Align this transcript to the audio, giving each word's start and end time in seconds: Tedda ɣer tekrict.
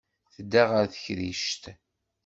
Tedda 0.33 0.63
ɣer 0.71 0.85
tekrict. 0.87 1.63